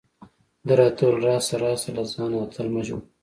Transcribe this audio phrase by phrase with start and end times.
[0.67, 3.03] ده راته وویل: راشه راشه، له ځانه اتل مه جوړه.